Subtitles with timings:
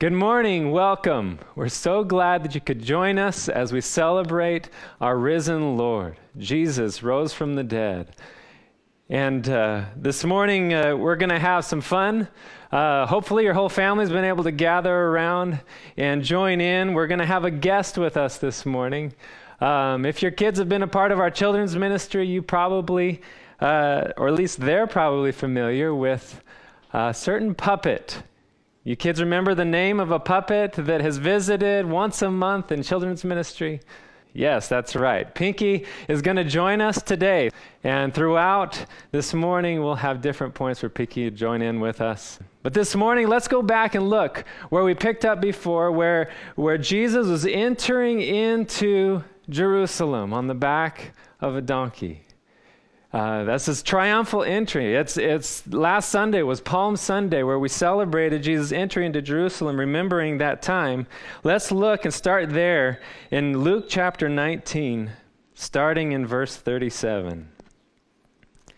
[0.00, 1.38] Good morning, welcome.
[1.54, 4.68] We're so glad that you could join us as we celebrate
[5.00, 6.16] our risen Lord.
[6.36, 8.16] Jesus rose from the dead.
[9.08, 12.26] And uh, this morning, uh, we're going to have some fun.
[12.72, 15.60] Uh, hopefully, your whole family's been able to gather around
[15.96, 16.92] and join in.
[16.92, 19.14] We're going to have a guest with us this morning.
[19.60, 23.22] Um, if your kids have been a part of our children's ministry, you probably,
[23.60, 26.42] uh, or at least they're probably familiar with
[26.92, 28.24] a certain puppet
[28.84, 32.82] you kids remember the name of a puppet that has visited once a month in
[32.82, 33.80] children's ministry?
[34.34, 35.32] Yes, that's right.
[35.32, 37.50] Pinky is going to join us today.
[37.82, 42.38] And throughout this morning, we'll have different points for Pinky to join in with us.
[42.62, 46.76] But this morning, let's go back and look where we picked up before, where, where
[46.76, 52.24] Jesus was entering into Jerusalem on the back of a donkey.
[53.14, 54.96] Uh, that's his triumphal entry.
[54.96, 60.38] It's, it's last Sunday was Palm Sunday where we celebrated Jesus' entry into Jerusalem, remembering
[60.38, 61.06] that time.
[61.44, 63.00] Let's look and start there
[63.30, 65.12] in Luke chapter 19,
[65.54, 67.48] starting in verse 37.
[68.66, 68.74] It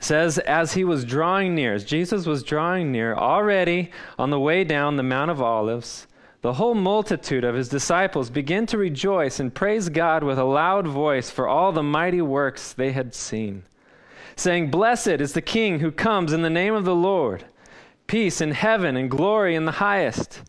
[0.00, 4.64] says, As he was drawing near, as Jesus was drawing near, already on the way
[4.64, 6.06] down the Mount of Olives,
[6.42, 10.86] the whole multitude of his disciples began to rejoice and praise God with a loud
[10.86, 13.64] voice for all the mighty works they had seen
[14.40, 17.44] saying, Blessed is the King who comes in the name of the Lord.
[18.06, 20.42] Peace in heaven and glory in the highest.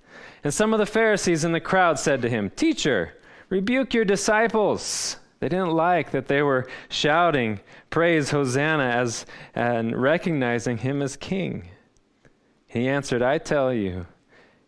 [0.43, 3.17] And some of the Pharisees in the crowd said to him, Teacher,
[3.49, 5.17] rebuke your disciples.
[5.39, 7.59] They didn't like that they were shouting,
[7.89, 11.69] Praise Hosanna, as, and recognizing him as king.
[12.67, 14.05] He answered, I tell you,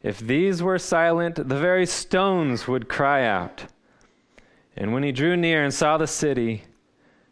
[0.02, 3.66] if these were silent, the very stones would cry out.
[4.76, 6.64] And when he drew near and saw the city,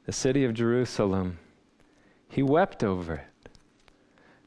[0.05, 1.39] the city of Jerusalem,
[2.30, 3.49] he wept over it,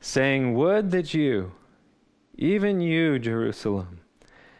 [0.00, 1.52] saying, Would that you,
[2.36, 4.00] even you, Jerusalem,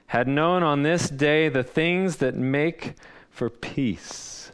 [0.07, 2.95] had known on this day the things that make
[3.31, 4.53] for peace.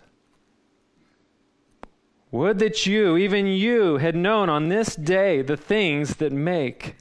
[2.30, 6.94] Would that you, even you, had known on this day the things that make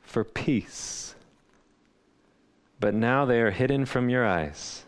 [0.00, 1.14] for peace.
[2.78, 4.84] But now they are hidden from your eyes.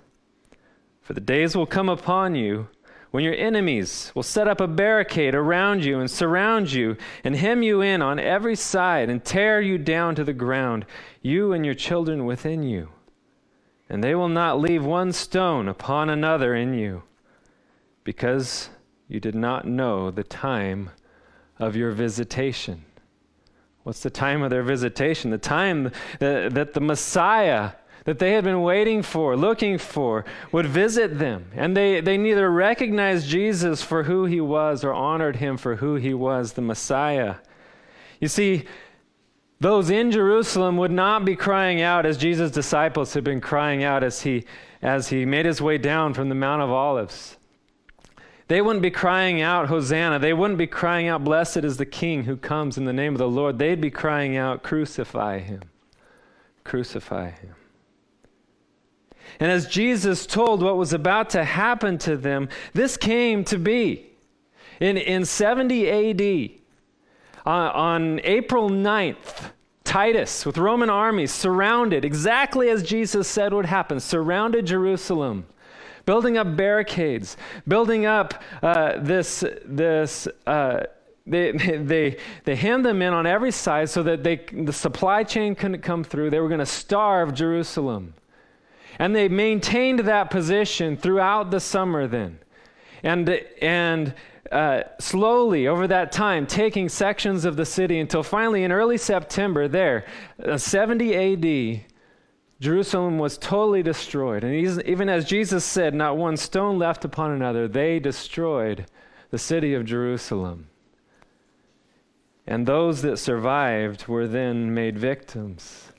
[1.03, 2.69] For the days will come upon you
[3.13, 7.63] when your enemies will set up a barricade around you and surround you and hem
[7.63, 10.87] you in on every side and tear you down to the ground,
[11.21, 12.89] you and your children within you.
[13.89, 17.03] And they will not leave one stone upon another in you,
[18.03, 18.71] because
[19.09, 20.91] you did not know the time
[21.59, 22.83] of your visitation.
[23.83, 25.31] What's the time of their visitation?
[25.31, 27.73] The time that, that the Messiah
[28.05, 31.51] that they had been waiting for, looking for, would visit them.
[31.55, 35.97] And they, they neither recognized Jesus for who he was or honored him for who
[35.97, 37.37] he was, the Messiah.
[38.21, 38.65] You see,
[39.61, 44.03] those in Jerusalem would not be crying out as Jesus' disciples had been crying out
[44.03, 44.45] as he,
[44.83, 47.37] as he made his way down from the Mount of Olives.
[48.49, 50.19] They wouldn't be crying out, Hosanna.
[50.19, 53.19] They wouldn't be crying out, Blessed is the King who comes in the name of
[53.19, 53.59] the Lord.
[53.59, 55.63] They'd be crying out, Crucify him.
[56.65, 57.55] Crucify him.
[59.41, 64.07] And as Jesus told what was about to happen to them, this came to be.
[64.81, 66.51] In, in 70 AD,
[67.47, 69.51] uh, on April 9th,
[69.85, 75.47] Titus, with Roman armies, surrounded, exactly as Jesus said would happen, surrounded Jerusalem,
[76.07, 80.85] building up barricades, building up uh, this, this uh,
[81.27, 85.55] they, they, they hemmed them in on every side so that they, the supply chain
[85.55, 86.31] couldn't come through.
[86.31, 88.15] They were going to starve Jerusalem.
[88.99, 92.39] And they maintained that position throughout the summer then.
[93.03, 93.29] And,
[93.61, 94.15] and
[94.51, 99.67] uh, slowly over that time, taking sections of the city until finally in early September,
[99.67, 100.05] there,
[100.45, 101.85] uh, 70 AD,
[102.61, 104.45] Jerusalem was totally destroyed.
[104.45, 104.55] And
[104.87, 108.87] even as Jesus said, not one stone left upon another, they destroyed
[109.31, 110.69] the city of Jerusalem.
[112.47, 115.93] And those that survived were then made victims.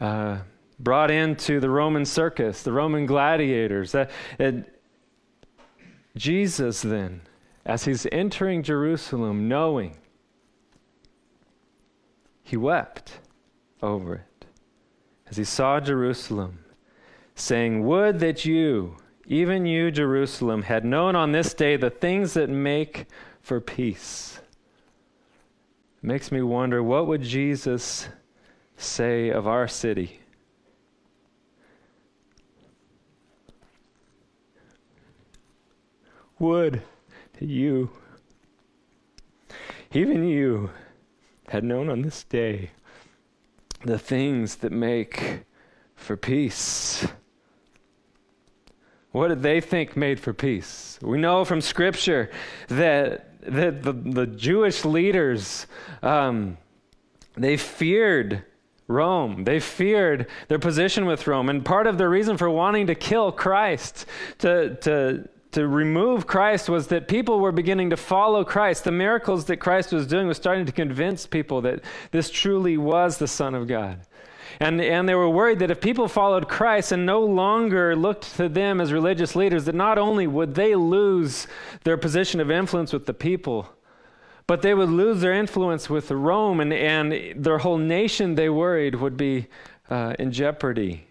[0.00, 0.38] Uh,
[0.84, 3.94] brought into the Roman circus, the Roman gladiators.
[3.94, 4.06] Uh,
[6.16, 7.22] Jesus, then,
[7.66, 9.96] as he's entering Jerusalem, knowing,
[12.42, 13.18] he wept
[13.82, 14.46] over it
[15.28, 16.60] as he saw Jerusalem,
[17.34, 18.96] saying, Would that you,
[19.26, 23.06] even you, Jerusalem, had known on this day the things that make
[23.40, 24.40] for peace.
[26.02, 28.08] Makes me wonder what would Jesus
[28.76, 30.20] say of our city?
[36.38, 36.82] Would
[37.38, 37.90] that you,
[39.92, 40.70] even you,
[41.48, 42.70] had known on this day
[43.84, 45.44] the things that make
[45.94, 47.06] for peace.
[49.12, 50.98] What did they think made for peace?
[51.00, 52.30] We know from Scripture
[52.68, 55.66] that, that the, the Jewish leaders,
[56.02, 56.56] um,
[57.36, 58.44] they feared
[58.88, 59.44] Rome.
[59.44, 61.48] They feared their position with Rome.
[61.48, 64.06] And part of the reason for wanting to kill Christ,
[64.38, 68.84] to, to, to remove Christ, was that people were beginning to follow Christ.
[68.84, 71.80] The miracles that Christ was doing was starting to convince people that
[72.10, 74.00] this truly was the Son of God.
[74.60, 78.48] And, and they were worried that if people followed Christ and no longer looked to
[78.48, 81.46] them as religious leaders, that not only would they lose
[81.84, 83.68] their position of influence with the people,
[84.46, 88.96] but they would lose their influence with Rome, and, and their whole nation, they worried,
[88.96, 89.46] would be
[89.88, 91.06] uh, in jeopardy.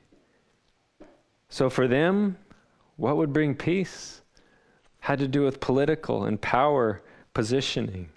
[1.50, 2.38] So for them,
[2.98, 4.22] what would bring peace
[5.04, 7.02] had to do with political and power
[7.34, 8.08] positioning.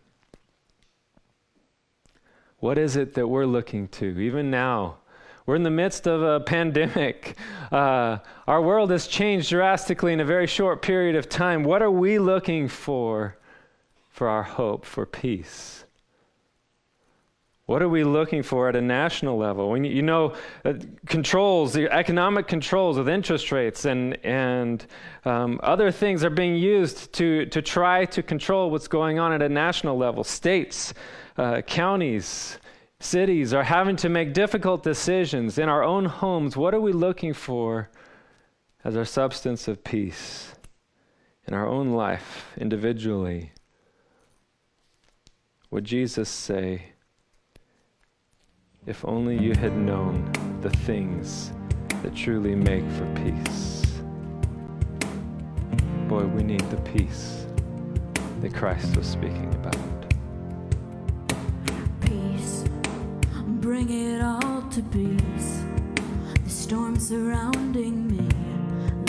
[2.60, 4.98] What is it that we're looking to, even now?
[5.46, 7.36] We're in the midst of a pandemic.
[7.72, 11.64] Uh, our world has changed drastically in a very short period of time.
[11.64, 13.36] What are we looking for
[14.08, 15.85] for our hope for peace?
[17.66, 19.76] What are we looking for at a national level?
[19.76, 20.34] You know
[20.64, 20.74] uh,
[21.06, 24.86] controls, the economic controls with interest rates and and
[25.24, 29.42] um, other things are being used to to try to control what's going on at
[29.42, 30.22] a national level.
[30.22, 30.94] States,
[31.38, 32.60] uh, counties,
[33.00, 36.56] cities are having to make difficult decisions in our own homes.
[36.56, 37.90] What are we looking for
[38.84, 40.54] as our substance of peace
[41.48, 43.50] in our own life individually?
[45.72, 46.92] Would Jesus say,
[48.86, 50.30] If only you had known
[50.60, 51.50] the things
[52.04, 53.82] that truly make for peace?
[56.06, 57.46] Boy, we need the peace
[58.40, 59.76] that Christ was speaking about.
[62.02, 62.64] Peace,
[63.60, 65.64] bring it all to peace.
[66.44, 68.28] The storm surrounding me,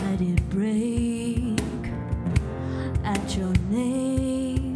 [0.02, 1.62] let it break
[3.04, 4.74] at your name.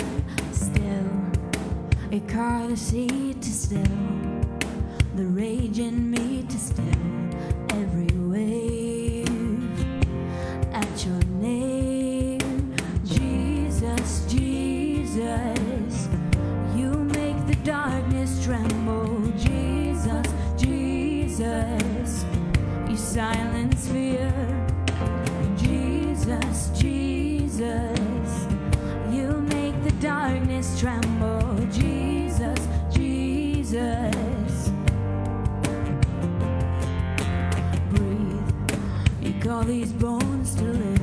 [0.51, 1.09] Still,
[2.11, 4.20] a car the see to still
[5.15, 6.85] the rage in me to still
[7.71, 9.27] every wave
[10.73, 12.73] at your name,
[13.05, 16.07] Jesus, Jesus.
[16.75, 20.27] You make the darkness tremble, Jesus,
[20.57, 22.25] Jesus.
[22.89, 24.33] You silence fear,
[25.57, 28.47] Jesus, Jesus.
[29.11, 31.57] You make the darkness tremble.
[31.69, 32.11] Jesus.
[33.73, 34.20] Breathe.
[39.51, 41.01] Call these bones to live.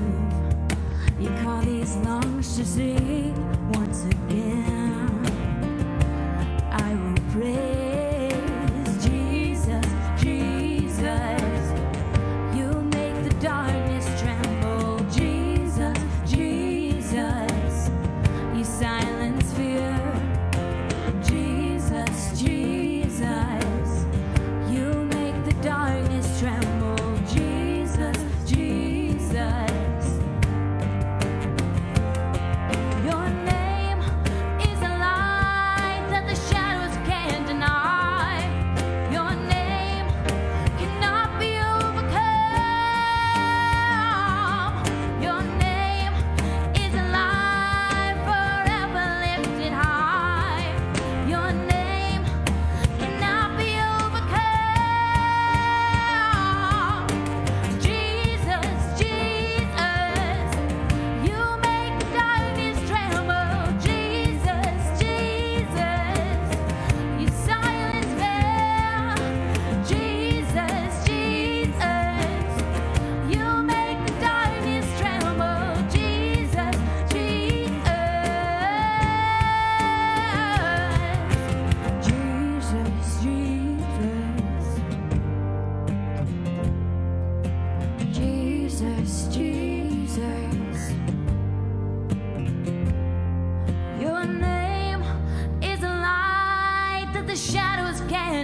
[1.20, 3.57] You call these lungs to sing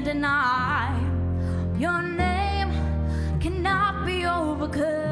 [0.00, 0.90] deny.
[1.78, 2.70] Your name
[3.40, 5.03] cannot be overcome.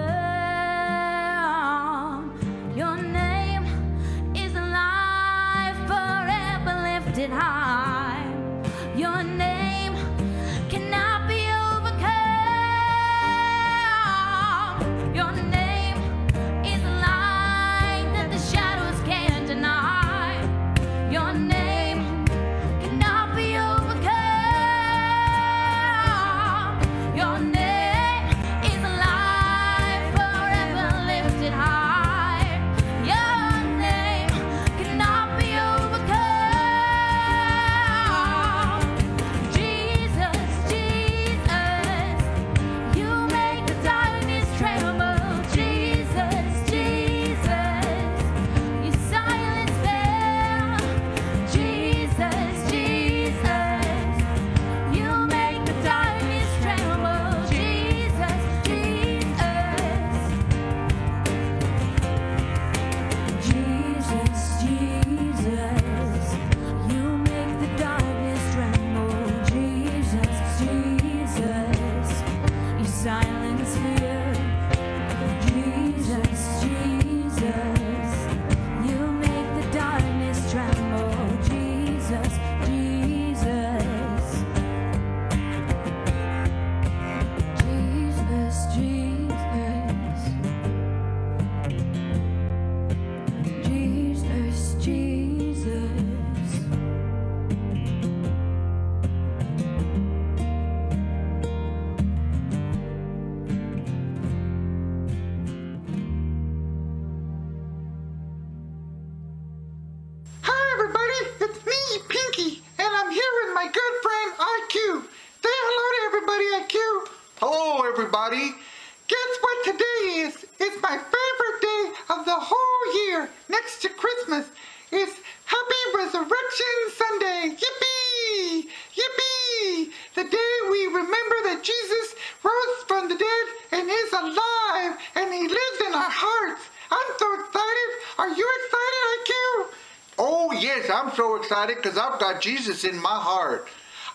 [141.63, 143.69] So excited because I've got Jesus in my heart.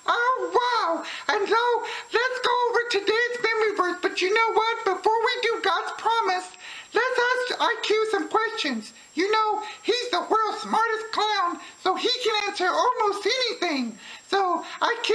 [0.05, 1.03] Oh, wow.
[1.35, 3.97] And so let's go over today's memory verse.
[4.01, 4.85] But you know what?
[4.85, 6.47] Before we do God's promise,
[6.93, 8.93] let's ask IQ some questions.
[9.15, 13.97] You know, he's the world's smartest clown, so he can answer almost anything.
[14.27, 15.11] So, IQ,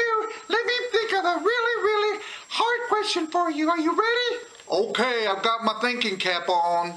[0.48, 3.70] let me think of a really, really hard question for you.
[3.70, 4.44] Are you ready?
[4.70, 6.94] Okay, I've got my thinking cap on.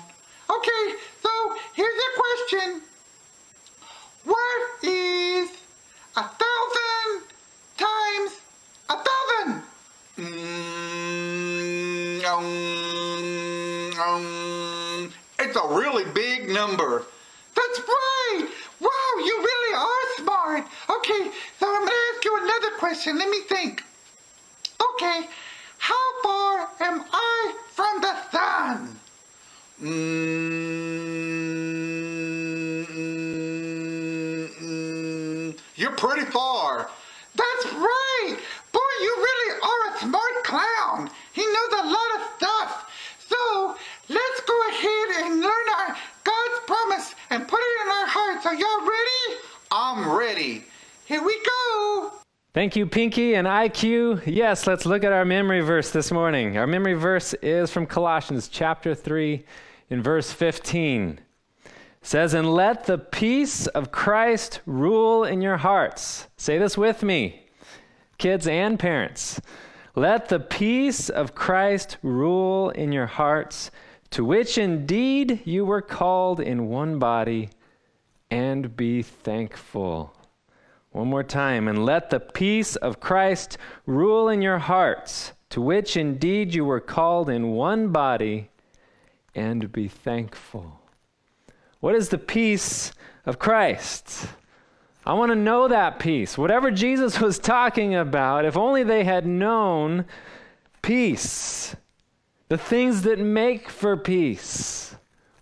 [0.49, 1.29] Okay, so
[1.73, 2.81] here's your question.
[4.25, 5.49] What is
[6.15, 7.23] a thousand
[7.77, 8.31] times
[8.89, 9.61] a thousand?
[10.17, 12.14] Mm,
[15.39, 17.05] it's a really big number.
[17.55, 18.50] That's right.
[18.82, 18.89] Wow,
[19.20, 20.65] you really are smart.
[20.89, 23.17] Okay, so I'm gonna ask you another question.
[23.20, 23.84] Let me think.
[24.82, 25.29] Okay,
[25.77, 29.00] how far am I from the sun?
[29.84, 29.91] Mm,
[34.62, 36.89] mm, you're pretty far.
[37.36, 38.38] That's right.
[38.74, 41.12] Boy, you really are a smart clown.
[41.34, 42.91] He knows a lot of stuff.
[43.29, 43.77] So
[44.10, 48.45] let's go ahead and learn our God's promise and put it in our hearts.
[48.45, 49.41] Are y'all ready?
[49.69, 50.63] I'm ready.
[51.05, 52.13] Here we go.
[52.53, 54.23] Thank you, Pinky and IQ.
[54.25, 56.57] Yes, let's look at our memory verse this morning.
[56.57, 59.43] Our memory verse is from Colossians chapter 3
[59.89, 61.19] in verse 15.
[61.65, 66.27] It says, And let the peace of Christ rule in your hearts.
[66.37, 67.43] Say this with me,
[68.17, 69.41] kids and parents.
[69.93, 73.71] Let the peace of Christ rule in your hearts,
[74.15, 77.50] to which indeed you were called in one body,
[78.31, 80.15] and be thankful.
[80.91, 81.67] One more time.
[81.67, 86.79] And let the peace of Christ rule in your hearts, to which indeed you were
[86.79, 88.51] called in one body,
[89.36, 90.79] and be thankful.
[91.81, 92.93] What is the peace
[93.25, 94.29] of Christ?
[95.05, 96.38] I want to know that peace.
[96.38, 100.05] Whatever Jesus was talking about, if only they had known
[100.81, 101.75] peace,
[102.47, 104.95] the things that make for peace.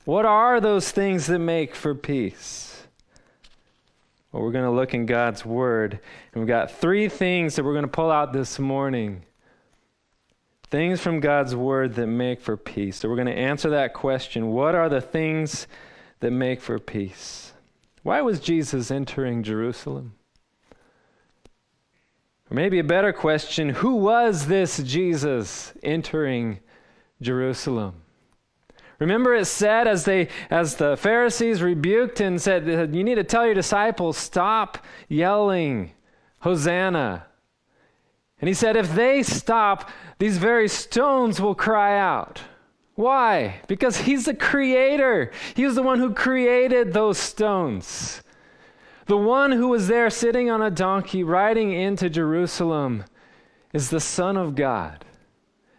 [0.05, 2.87] What are those things that make for peace?
[4.31, 5.99] Well, we're going to look in God's Word,
[6.33, 9.23] and we've got three things that we're going to pull out this morning.
[10.71, 12.97] Things from God's Word that make for peace.
[12.97, 15.67] So we're going to answer that question What are the things
[16.19, 17.53] that make for peace?
[18.01, 20.15] Why was Jesus entering Jerusalem?
[22.49, 26.59] Or maybe a better question Who was this Jesus entering
[27.23, 27.95] Jerusalem?
[28.99, 33.45] Remember it said as they as the Pharisees rebuked and said you need to tell
[33.45, 34.77] your disciples stop
[35.09, 35.91] yelling
[36.39, 37.25] hosanna.
[38.39, 39.89] And he said if they stop
[40.19, 42.41] these very stones will cry out.
[42.95, 43.61] Why?
[43.67, 45.31] Because he's the creator.
[45.55, 48.21] He the one who created those stones.
[49.07, 53.03] The one who was there sitting on a donkey riding into Jerusalem
[53.73, 55.03] is the Son of God.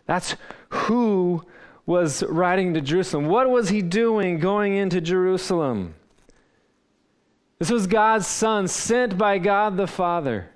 [0.06, 0.36] That's
[0.74, 1.44] who
[1.86, 3.26] was riding to Jerusalem.
[3.26, 5.94] What was he doing going into Jerusalem?
[7.58, 10.50] This was God's Son, sent by God the Father,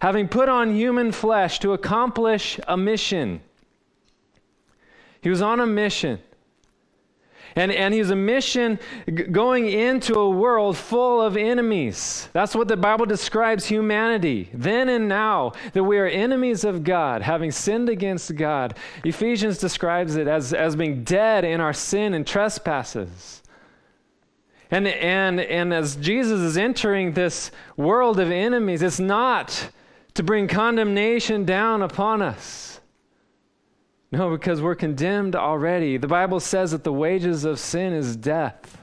[0.00, 3.40] having put on human flesh to accomplish a mission.
[5.20, 6.18] He was on a mission.
[7.54, 8.78] And, and he's a mission
[9.30, 12.28] going into a world full of enemies.
[12.32, 17.22] That's what the Bible describes humanity, then and now, that we are enemies of God,
[17.22, 18.76] having sinned against God.
[19.04, 23.42] Ephesians describes it as, as being dead in our sin and trespasses.
[24.70, 29.68] And, and, and as Jesus is entering this world of enemies, it's not
[30.14, 32.71] to bring condemnation down upon us.
[34.12, 35.96] No, because we're condemned already.
[35.96, 38.78] The Bible says that the wages of sin is death.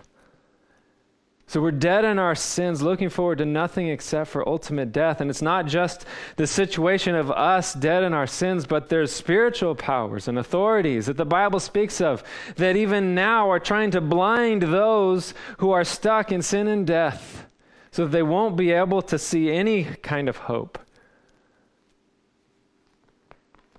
[1.46, 5.22] So we're dead in our sins, looking forward to nothing except for ultimate death.
[5.22, 6.06] And it's not just
[6.36, 11.18] the situation of us dead in our sins, but there's spiritual powers and authorities that
[11.18, 12.24] the Bible speaks of
[12.56, 17.48] that even now are trying to blind those who are stuck in sin and death
[17.92, 20.78] so that they won't be able to see any kind of hope.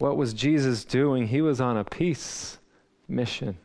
[0.00, 1.28] What was Jesus doing?
[1.28, 2.56] He was on a peace
[3.06, 3.58] mission.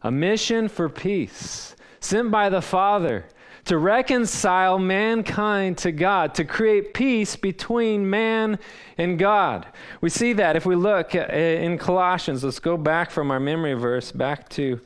[0.00, 3.24] A mission for peace, sent by the Father
[3.64, 8.60] to reconcile mankind to God, to create peace between man
[8.96, 9.66] and God.
[10.00, 12.44] We see that if we look in Colossians.
[12.44, 14.80] Let's go back from our memory verse back to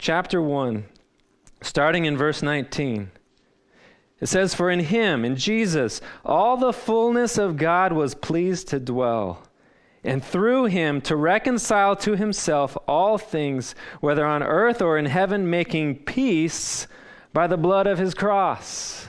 [0.00, 0.84] chapter 1,
[1.62, 3.08] starting in verse 19.
[4.20, 8.80] It says, For in him, in Jesus, all the fullness of God was pleased to
[8.80, 9.46] dwell,
[10.02, 15.50] and through him to reconcile to himself all things, whether on earth or in heaven,
[15.50, 16.86] making peace
[17.32, 19.08] by the blood of his cross.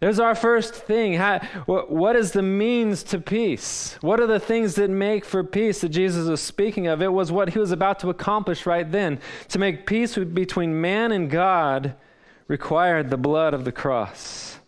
[0.00, 1.14] There's our first thing.
[1.14, 3.98] How, what, what is the means to peace?
[4.00, 7.02] What are the things that make for peace that Jesus was speaking of?
[7.02, 9.20] It was what he was about to accomplish right then.
[9.48, 11.96] To make peace between man and God
[12.48, 14.58] required the blood of the cross.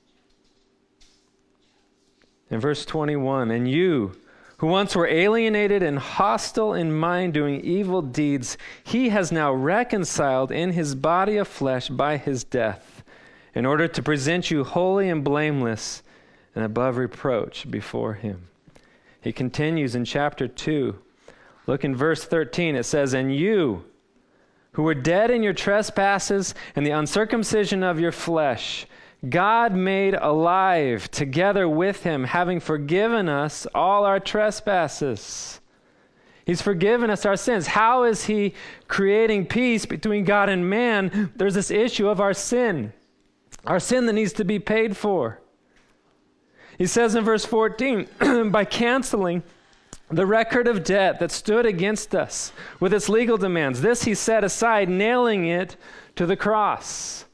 [2.50, 4.12] In verse 21, and you,
[4.62, 10.52] who once were alienated and hostile in mind, doing evil deeds, he has now reconciled
[10.52, 13.02] in his body of flesh by his death,
[13.56, 16.04] in order to present you holy and blameless
[16.54, 18.46] and above reproach before him.
[19.20, 20.96] He continues in chapter 2.
[21.66, 22.76] Look in verse 13.
[22.76, 23.84] It says, And you,
[24.74, 28.86] who were dead in your trespasses and the uncircumcision of your flesh,
[29.28, 35.60] God made alive together with him, having forgiven us all our trespasses.
[36.44, 37.68] He's forgiven us our sins.
[37.68, 38.54] How is he
[38.88, 41.32] creating peace between God and man?
[41.36, 42.92] There's this issue of our sin,
[43.64, 45.40] our sin that needs to be paid for.
[46.76, 48.08] He says in verse 14,
[48.50, 49.44] by canceling
[50.10, 53.80] the record of debt that stood against us with its legal demands.
[53.80, 55.76] This he set aside, nailing it
[56.16, 57.24] to the cross.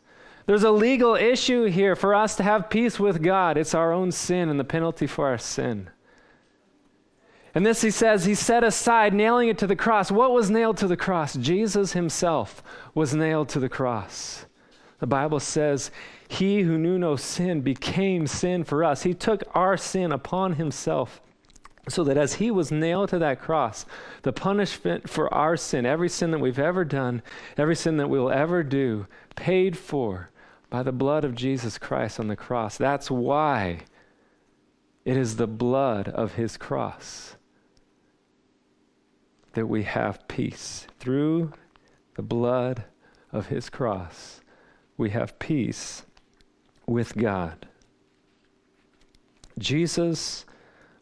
[0.48, 3.58] There's a legal issue here for us to have peace with God.
[3.58, 5.90] It's our own sin and the penalty for our sin.
[7.54, 10.11] And this he says, he set aside, nailing it to the cross.
[10.11, 11.34] What was nailed to the cross?
[11.34, 12.62] Jesus himself
[12.94, 14.46] was nailed to the cross.
[15.00, 15.90] The Bible says,
[16.28, 19.02] He who knew no sin became sin for us.
[19.02, 21.20] He took our sin upon himself
[21.90, 23.84] so that as he was nailed to that cross,
[24.22, 27.20] the punishment for our sin, every sin that we've ever done,
[27.58, 29.06] every sin that we'll ever do,
[29.37, 30.30] paid for
[30.70, 32.76] by the blood of Jesus Christ on the cross.
[32.76, 33.81] That's why
[35.04, 37.37] it is the blood of his cross
[39.54, 40.87] that we have peace.
[41.00, 41.52] Through
[42.16, 42.85] the blood
[43.33, 44.40] of his cross,
[44.96, 46.04] we have peace
[46.87, 47.66] with God.
[49.59, 50.44] Jesus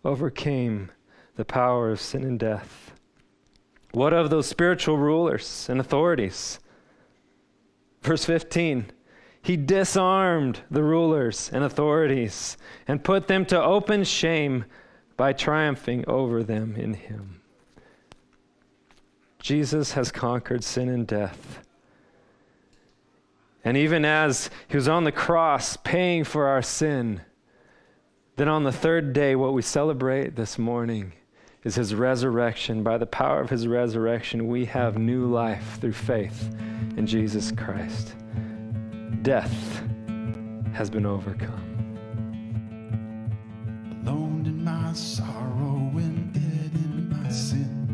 [0.04, 0.90] overcame
[1.34, 2.92] the power of sin and death.
[3.92, 6.60] What of those spiritual rulers and authorities?
[8.02, 8.86] Verse 15
[9.46, 12.56] He disarmed the rulers and authorities
[12.88, 14.64] and put them to open shame
[15.16, 17.40] by triumphing over them in Him.
[19.38, 21.60] Jesus has conquered sin and death.
[23.64, 27.20] And even as He was on the cross paying for our sin,
[28.34, 31.12] then on the third day, what we celebrate this morning
[31.62, 32.82] is his resurrection.
[32.82, 36.52] By the power of his resurrection, we have new life through faith
[36.96, 38.16] in Jesus Christ.
[39.26, 39.82] Death
[40.72, 41.50] has been overcome.
[44.04, 47.88] Alone in my sorrow and dead in my sin.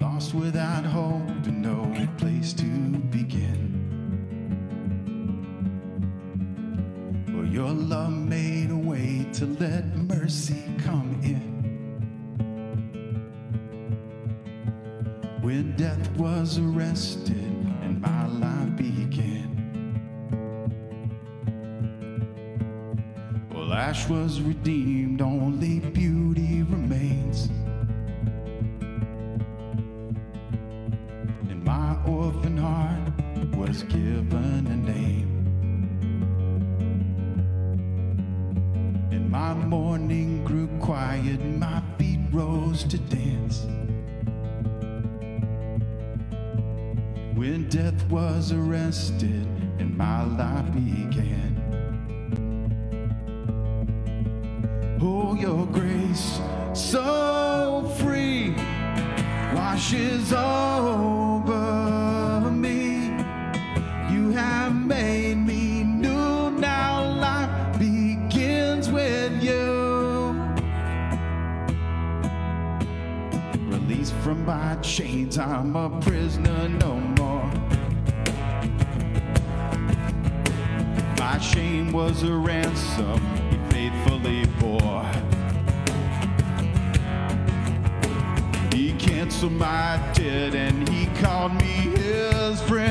[0.00, 3.70] Lost without hope and no place to begin.
[7.32, 11.51] Well, your love made a way to let mercy come in.
[15.42, 17.34] When death was arrested
[17.82, 19.50] and my life began.
[23.52, 27.48] Well, ash was redeemed, only beauty remains.
[31.50, 33.12] And my orphan heart
[33.56, 35.30] was given a name.
[39.10, 43.66] And my mourning grew quiet, my feet rose to dance.
[47.42, 49.48] When death was arrested
[49.80, 51.58] and my life began.
[55.02, 56.38] Oh, your grace,
[56.72, 58.54] so free,
[59.56, 61.58] washes over
[62.52, 63.10] me.
[64.08, 66.52] You have made me new.
[66.52, 70.32] Now life begins with you.
[73.66, 75.88] Released from my chains, I'm a
[81.92, 85.04] was a ransom he faithfully bore.
[88.72, 92.81] He canceled my debt and he called me his friend.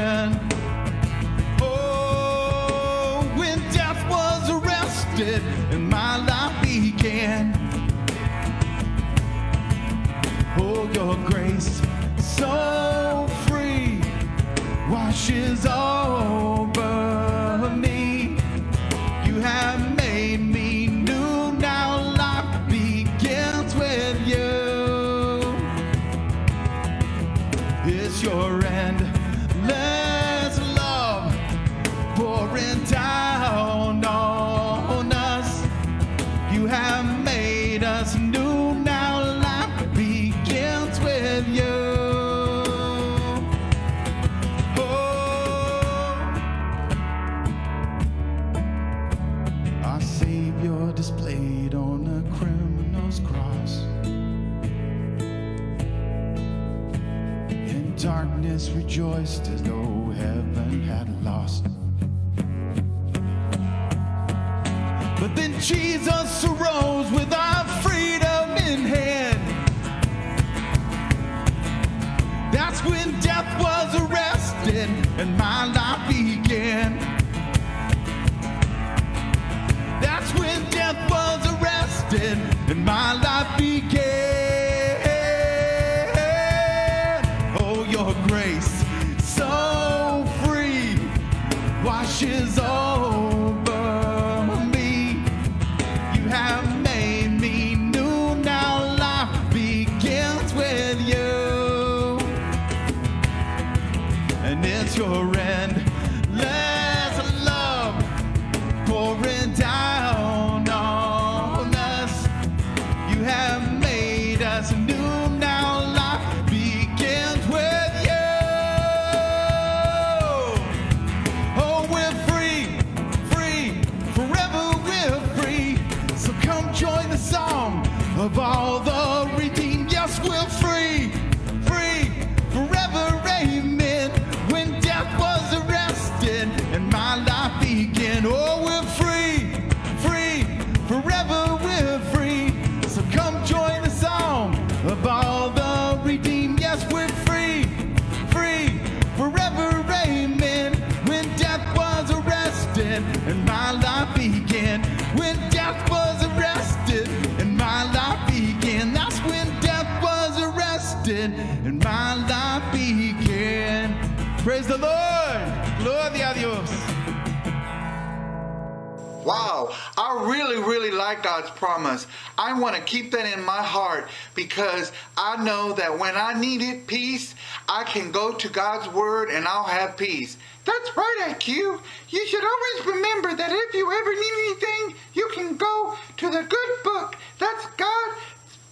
[169.32, 172.06] Wow, I really, really like God's promise.
[172.38, 176.86] I want to keep that in my heart because I know that when I needed
[176.86, 177.34] peace,
[177.70, 180.36] I can go to God's word and I'll have peace.
[180.66, 181.80] That's right, IQ.
[182.10, 186.44] You should always remember that if you ever need anything, you can go to the
[186.44, 187.16] good book.
[187.40, 188.18] That's God's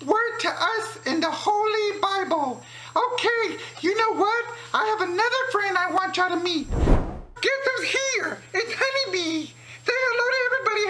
[0.05, 2.61] word to us in the Holy Bible.
[2.95, 4.45] Okay, you know what?
[4.73, 6.69] I have another friend I want y'all to meet.
[6.69, 8.37] Get them here.
[8.53, 9.53] It's Honeybee.
[9.85, 10.83] Say hello to everybody,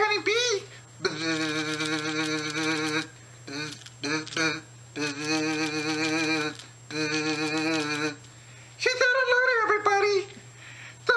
[8.77, 10.17] She said hello to everybody.
[11.07, 11.15] So,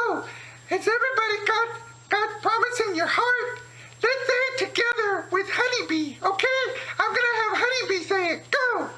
[0.69, 1.69] has everybody got
[2.09, 3.61] God's promise in your heart?
[4.03, 6.63] Let's say it together with Honeybee, okay?
[6.99, 8.51] I'm gonna have Honeybee say it.
[8.51, 8.91] Go!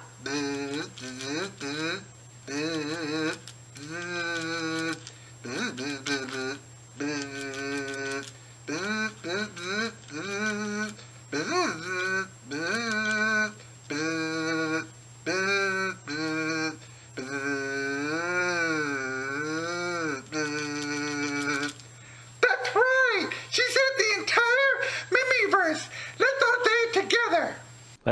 [22.40, 23.30] That's right!
[23.50, 24.74] She said the entire
[25.10, 25.88] memory verse.
[26.18, 27.56] Let's all say it together.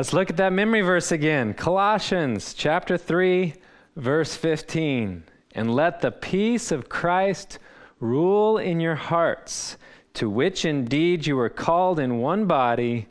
[0.02, 1.54] Let's look at that memory verse again.
[1.54, 3.54] Colossians chapter 3,
[3.94, 5.22] verse 15.
[5.54, 7.60] And let the peace of Christ
[8.00, 9.76] rule in your hearts,
[10.14, 13.06] to which indeed you were called in one body,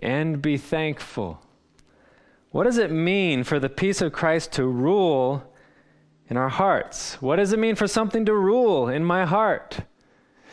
[0.00, 1.42] and be thankful.
[2.52, 5.52] What does it mean for the peace of Christ to rule
[6.30, 7.20] in our hearts?
[7.20, 9.80] What does it mean for something to rule in my heart?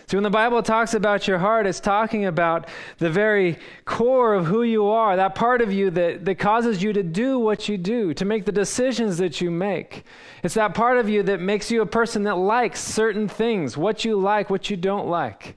[0.08, 4.46] See, when the Bible talks about your heart, it's talking about the very core of
[4.46, 7.78] who you are, that part of you that, that causes you to do what you
[7.78, 10.04] do, to make the decisions that you make.
[10.44, 14.04] It's that part of you that makes you a person that likes certain things, what
[14.04, 15.56] you like, what you don't like.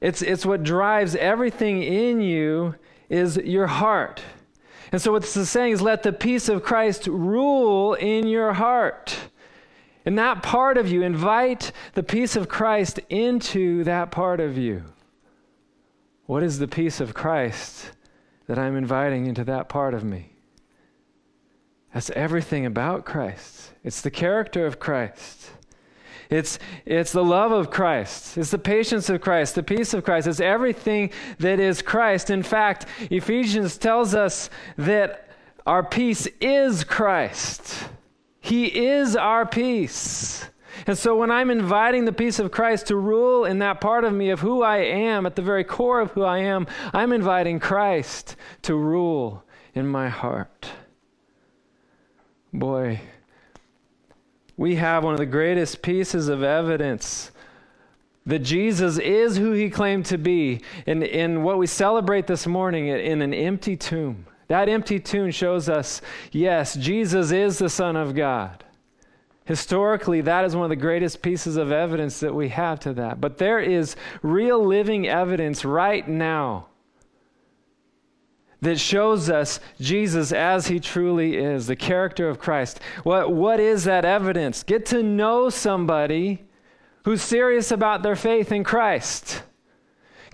[0.00, 2.74] It's, it's what drives everything in you
[3.08, 4.22] is your heart.
[4.92, 8.52] And so what this is saying is let the peace of Christ rule in your
[8.52, 9.16] heart.
[10.04, 14.82] In that part of you, invite the peace of Christ into that part of you.
[16.26, 17.90] What is the peace of Christ
[18.46, 20.32] that I'm inviting into that part of me?
[21.92, 23.72] That's everything about Christ.
[23.82, 25.50] It's the character of Christ.
[26.28, 28.36] It's, it's the love of Christ.
[28.36, 30.26] It's the patience of Christ, the peace of Christ.
[30.26, 32.30] It's everything that is Christ.
[32.30, 35.28] In fact, Ephesians tells us that
[35.66, 37.88] our peace is Christ.
[38.44, 40.50] He is our peace.
[40.86, 44.12] And so when I'm inviting the peace of Christ to rule in that part of
[44.12, 47.58] me of who I am, at the very core of who I am, I'm inviting
[47.58, 49.42] Christ to rule
[49.74, 50.68] in my heart.
[52.52, 53.00] Boy,
[54.58, 57.30] we have one of the greatest pieces of evidence
[58.26, 62.88] that Jesus is who he claimed to be in, in what we celebrate this morning
[62.88, 64.26] in an empty tomb.
[64.48, 66.00] That empty tomb shows us
[66.32, 68.64] yes, Jesus is the Son of God.
[69.44, 73.20] Historically, that is one of the greatest pieces of evidence that we have to that.
[73.20, 76.68] But there is real living evidence right now
[78.62, 82.80] that shows us Jesus as he truly is, the character of Christ.
[83.02, 84.62] What, what is that evidence?
[84.62, 86.44] Get to know somebody
[87.04, 89.42] who's serious about their faith in Christ.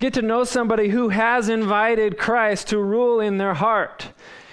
[0.00, 4.08] Get to know somebody who has invited Christ to rule in their heart,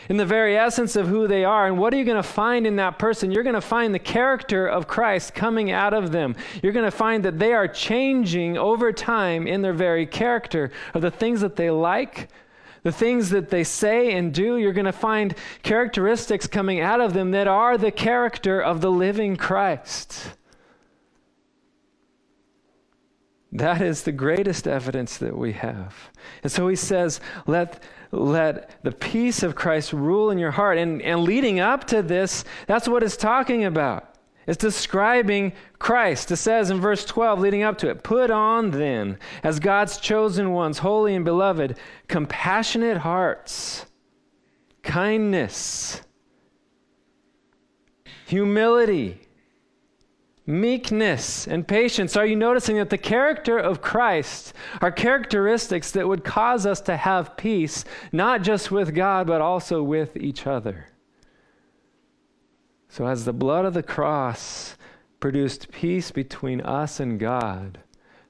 [0.10, 1.68] in the very essence of who they are.
[1.68, 3.32] And what are you going to find in that person?
[3.32, 6.36] You're going to find the character of Christ coming out of them.
[6.62, 11.02] You're going to find that they are changing over time in their very character of
[11.02, 12.28] the things that they like,
[12.84, 15.34] the things that they say and do, you're going to find
[15.64, 20.32] characteristics coming out of them that are the character of the living Christ.
[23.58, 26.12] That is the greatest evidence that we have.
[26.44, 30.78] And so he says, let, let the peace of Christ rule in your heart.
[30.78, 34.16] And, and leading up to this, that's what it's talking about.
[34.46, 36.32] It's describing Christ.
[36.32, 40.54] It says in verse 12, leading up to it, put on then, as God's chosen
[40.54, 43.86] ones, holy and beloved, compassionate hearts,
[44.84, 46.02] kindness,
[48.28, 49.27] humility
[50.48, 52.16] meekness and patience.
[52.16, 56.96] Are you noticing that the character of Christ are characteristics that would cause us to
[56.96, 57.84] have peace,
[58.14, 60.88] not just with God, but also with each other?
[62.88, 64.78] So, as the blood of the cross
[65.20, 67.80] produced peace between us and God,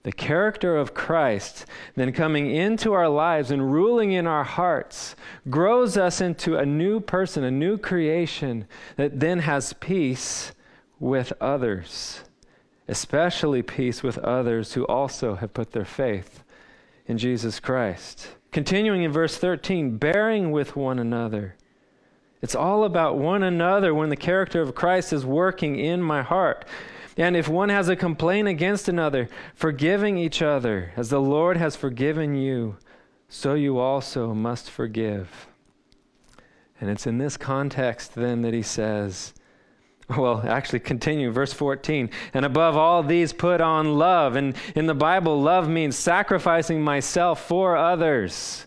[0.02, 5.16] the character of Christ then coming into our lives and ruling in our hearts
[5.50, 10.54] grows us into a new person, a new creation that then has peace
[11.00, 12.22] with others,
[12.88, 16.44] especially peace with others who also have put their faith
[17.06, 18.30] in Jesus Christ.
[18.52, 21.56] Continuing in verse 13, bearing with one another.
[22.42, 26.66] It's all about one another when the character of Christ is working in my heart.
[27.18, 31.76] And if one has a complaint against another, forgiving each other, as the Lord has
[31.76, 32.78] forgiven you,
[33.28, 35.48] so you also must forgive.
[36.80, 39.34] And it's in this context then that he says,
[40.18, 42.10] well, actually, continue, verse 14.
[42.34, 44.36] And above all these, put on love.
[44.36, 48.66] And in the Bible, love means sacrificing myself for others.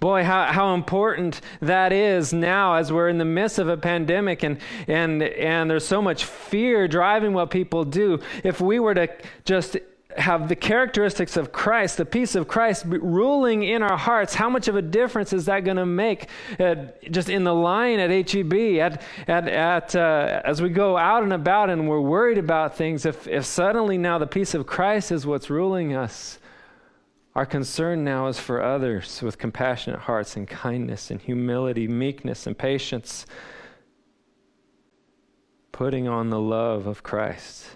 [0.00, 4.44] Boy, how, how important that is now as we're in the midst of a pandemic
[4.44, 8.20] and, and, and there's so much fear driving what people do.
[8.44, 9.08] If we were to
[9.44, 9.76] just
[10.16, 14.66] have the characteristics of Christ, the peace of Christ ruling in our hearts, how much
[14.66, 16.28] of a difference is that going to make
[17.10, 21.34] just in the line at HEB, at, at, at, uh, as we go out and
[21.34, 25.26] about and we're worried about things, if, if suddenly now the peace of Christ is
[25.26, 26.38] what's ruling us,
[27.34, 32.56] our concern now is for others with compassionate hearts and kindness and humility, meekness and
[32.56, 33.26] patience,
[35.70, 37.66] putting on the love of Christ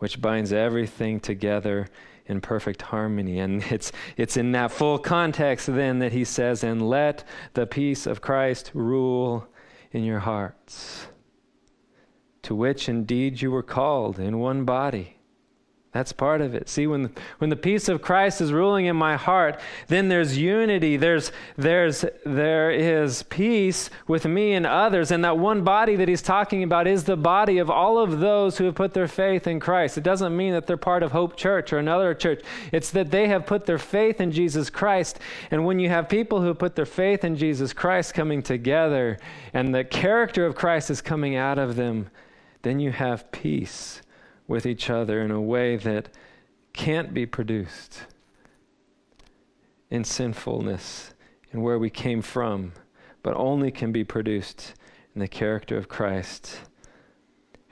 [0.00, 1.86] which binds everything together
[2.26, 3.38] in perfect harmony.
[3.38, 8.06] And it's, it's in that full context then that he says, and let the peace
[8.06, 9.46] of Christ rule
[9.92, 11.06] in your hearts,
[12.42, 15.19] to which indeed you were called in one body
[15.92, 16.68] that's part of it.
[16.68, 20.38] See, when the, when the peace of Christ is ruling in my heart, then there's
[20.38, 20.96] unity.
[20.96, 25.10] There's, there's, there is peace with me and others.
[25.10, 28.56] And that one body that he's talking about is the body of all of those
[28.56, 29.98] who have put their faith in Christ.
[29.98, 32.44] It doesn't mean that they're part of Hope Church or another church.
[32.70, 35.18] It's that they have put their faith in Jesus Christ.
[35.50, 39.18] And when you have people who put their faith in Jesus Christ coming together
[39.52, 42.10] and the character of Christ is coming out of them,
[42.62, 44.02] then you have peace
[44.50, 46.08] with each other in a way that
[46.72, 48.02] can't be produced
[49.90, 51.14] in sinfulness
[51.52, 52.72] and where we came from,
[53.22, 54.74] but only can be produced
[55.14, 56.62] in the character of Christ.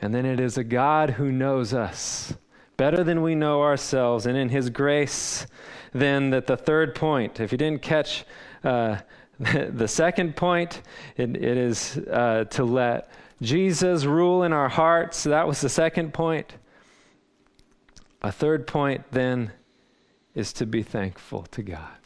[0.01, 2.35] And then it is a God who knows us
[2.77, 5.49] better than we know ourselves, and in His grace,
[5.93, 8.25] then that the third point, if you didn't catch
[8.62, 8.99] uh,
[9.41, 10.83] the second point,
[11.17, 13.11] it, it is uh, to let
[13.43, 15.25] Jesus rule in our hearts.
[15.25, 16.55] That was the second point.
[18.22, 19.52] A third point then
[20.35, 21.98] is to be thankful to God.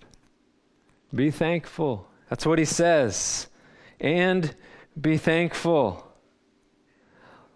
[1.14, 2.09] Be thankful.
[2.29, 3.48] That's what he says.
[4.01, 4.55] And
[5.01, 6.09] be thankful.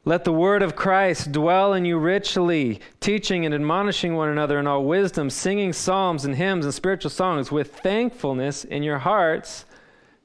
[0.04, 4.66] Let the word of Christ dwell in you richly, teaching and admonishing one another in
[4.66, 9.64] all wisdom, singing psalms and hymns and spiritual songs with thankfulness in your hearts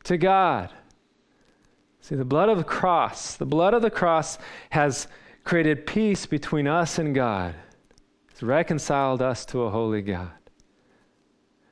[0.04, 0.70] to God.
[2.02, 4.38] See, the blood of the cross, the blood of the cross
[4.70, 5.08] has
[5.44, 7.56] created peace between us and God.
[8.42, 10.32] Reconciled us to a holy God.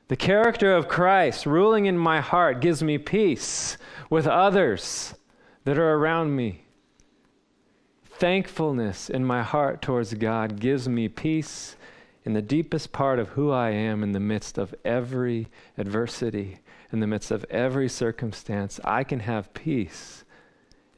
[0.08, 3.78] The character of Christ ruling in my heart gives me peace
[4.08, 5.14] with others
[5.64, 6.64] that are around me.
[8.04, 11.76] Thankfulness in my heart towards God gives me peace
[12.24, 16.58] in the deepest part of who I am in the midst of every adversity,
[16.92, 18.78] in the midst of every circumstance.
[18.84, 20.24] I can have peace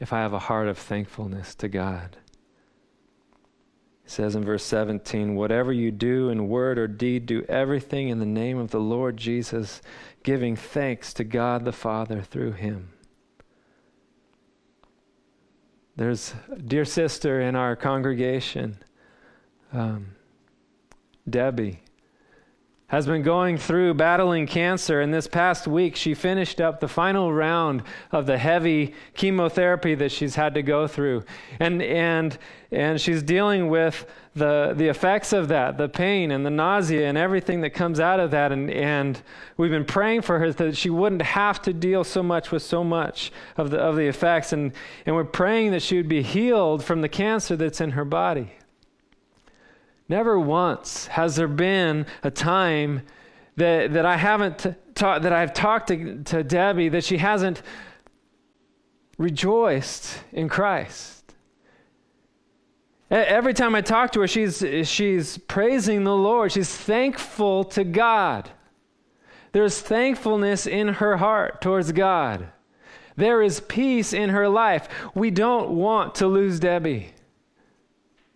[0.00, 2.16] if I have a heart of thankfulness to God.
[4.04, 8.18] It says in verse 17, Whatever you do in word or deed, do everything in
[8.18, 9.80] the name of the Lord Jesus,
[10.22, 12.92] giving thanks to God the Father through him.
[15.94, 18.78] There's a dear sister in our congregation,
[19.72, 20.16] um,
[21.28, 21.82] Debbie,
[22.92, 27.32] has been going through battling cancer, and this past week she finished up the final
[27.32, 31.24] round of the heavy chemotherapy that she's had to go through.
[31.58, 32.36] And, and,
[32.70, 37.16] and she's dealing with the, the effects of that, the pain and the nausea and
[37.16, 38.52] everything that comes out of that.
[38.52, 39.22] And, and
[39.56, 42.84] we've been praying for her that she wouldn't have to deal so much with so
[42.84, 44.52] much of the, of the effects.
[44.52, 44.70] And,
[45.06, 48.52] and we're praying that she would be healed from the cancer that's in her body.
[50.12, 53.00] Never once has there been a time
[53.56, 54.58] that, that I haven't
[54.94, 57.62] that I've talked to, to Debbie that she hasn't
[59.16, 61.32] rejoiced in Christ.
[63.10, 66.52] Every time I talk to her, she's, she's praising the Lord.
[66.52, 68.50] She's thankful to God.
[69.52, 72.48] There's thankfulness in her heart towards God.
[73.16, 74.90] There is peace in her life.
[75.14, 77.14] We don't want to lose Debbie.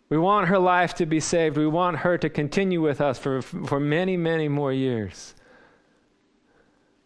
[0.09, 1.57] We want her life to be saved.
[1.57, 5.35] We want her to continue with us for, for many, many more years.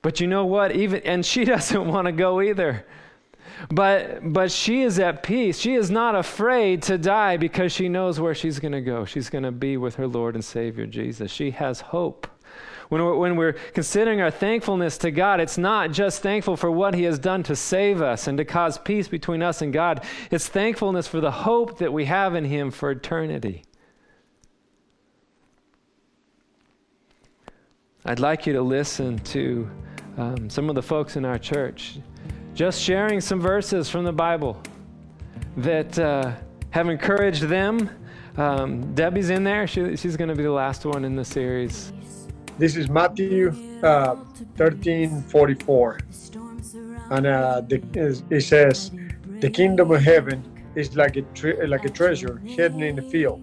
[0.03, 0.73] But you know what?
[0.73, 2.87] Even and she doesn't want to go either.
[3.71, 5.59] But but she is at peace.
[5.59, 9.05] She is not afraid to die because she knows where she's going to go.
[9.05, 11.31] She's going to be with her Lord and Savior Jesus.
[11.31, 12.27] She has hope.
[12.91, 16.93] When we're, when we're considering our thankfulness to God, it's not just thankful for what
[16.93, 20.05] He has done to save us and to cause peace between us and God.
[20.33, 23.63] It's thankfulness for the hope that we have in Him for eternity.
[28.05, 29.71] I'd like you to listen to
[30.19, 31.99] um, some of the folks in our church
[32.55, 34.61] just sharing some verses from the Bible
[35.59, 36.33] that uh,
[36.71, 37.89] have encouraged them.
[38.37, 39.69] Um, Debbie's in there.
[39.69, 41.93] She, she's going to be the last one in the series.
[42.59, 44.17] This is Matthew uh,
[44.57, 46.01] 13 44.
[47.11, 48.93] And uh, the, it says,
[49.41, 50.45] The kingdom of heaven
[50.75, 53.41] is like a, tre- like a treasure hidden in the field,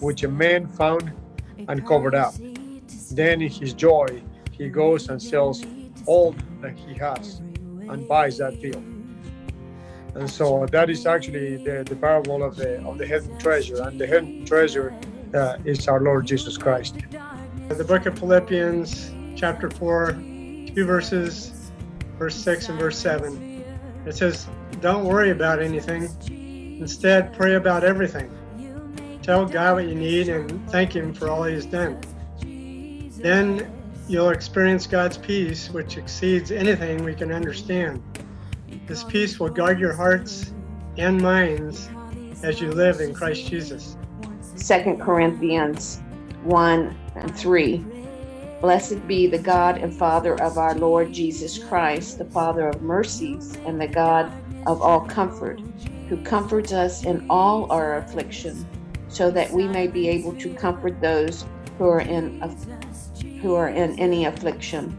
[0.00, 1.12] which a man found
[1.68, 2.34] and covered up.
[3.10, 4.22] Then in his joy,
[4.52, 5.64] he goes and sells
[6.06, 7.40] all that he has
[7.88, 8.84] and buys that field.
[10.14, 14.00] And so that is actually the, the parable of the of the hidden treasure, and
[14.00, 14.94] the hidden treasure
[15.34, 16.96] uh, is our Lord Jesus Christ.
[17.68, 21.70] The book of Philippians, chapter 4, two verses,
[22.18, 23.64] verse 6 and verse 7.
[24.04, 24.48] It says,
[24.80, 26.08] Don't worry about anything.
[26.80, 28.30] Instead, pray about everything.
[29.22, 32.00] Tell God what you need and thank Him for all He's done.
[33.18, 33.70] Then
[34.08, 38.02] you'll experience God's peace, which exceeds anything we can understand.
[38.86, 40.52] This peace will guard your hearts
[40.96, 41.90] and minds
[42.42, 43.96] as you live in Christ Jesus.
[44.56, 46.00] 2 Corinthians
[46.44, 47.84] 1 and 3.
[48.60, 53.56] Blessed be the God and Father of our Lord Jesus Christ, the Father of mercies
[53.66, 54.32] and the God
[54.66, 55.60] of all comfort,
[56.08, 58.66] who comforts us in all our affliction,
[59.08, 61.44] so that we may be able to comfort those
[61.78, 62.40] who are in
[63.40, 64.98] who are in any affliction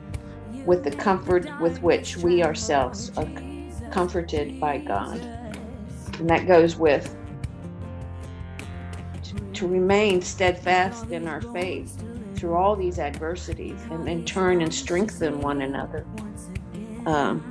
[0.66, 3.28] with the comfort with which we ourselves are
[3.92, 5.20] comforted by God.
[6.20, 7.16] And that goes with
[9.60, 12.02] to remain steadfast in our faith
[12.36, 16.06] through all these adversities and in turn and strengthen one another
[17.06, 17.44] um,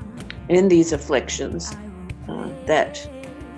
[0.49, 1.77] in these afflictions.
[2.27, 3.07] Uh, that